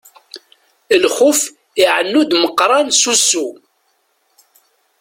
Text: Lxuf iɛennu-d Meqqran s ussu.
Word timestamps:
Lxuf 1.03 1.41
iɛennu-d 1.81 2.31
Meqqran 2.41 2.87
s 2.93 3.03
ussu. 3.13 3.47